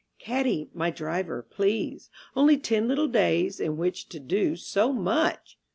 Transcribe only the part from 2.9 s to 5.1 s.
days, in which to do So